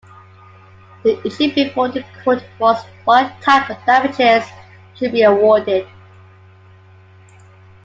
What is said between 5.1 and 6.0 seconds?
be awarded.